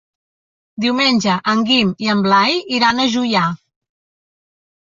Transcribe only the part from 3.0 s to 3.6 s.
a Juià.